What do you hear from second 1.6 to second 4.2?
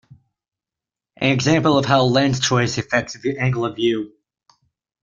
of how lens choice affects angle of view.